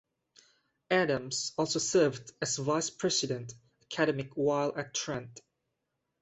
[0.89, 3.53] Adams also served as Vice President-
[3.83, 5.41] Academic while at Trent.